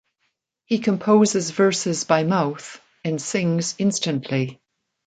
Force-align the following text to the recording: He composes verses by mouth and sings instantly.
He 0.65 0.79
composes 0.79 1.51
verses 1.51 2.05
by 2.05 2.23
mouth 2.23 2.81
and 3.03 3.21
sings 3.21 3.75
instantly. 3.77 4.59